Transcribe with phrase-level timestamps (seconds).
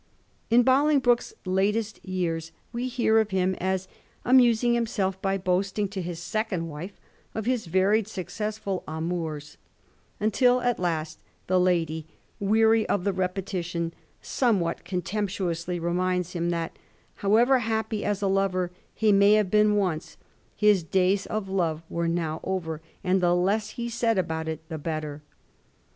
[0.49, 3.87] In Bolingbroke's latest years we hear of him as
[4.25, 6.99] amusing himself by boasting to his second wife
[7.35, 9.57] of his various successful amours,
[10.19, 12.07] until at last the lady,
[12.39, 13.93] weary of the repetition,
[14.23, 16.79] somewhat con temptuously reminds him that,
[17.17, 20.17] however happy as a lover he may have been once,
[20.55, 24.79] his days of love were now over, and the less he said about it the
[24.79, 25.21] better.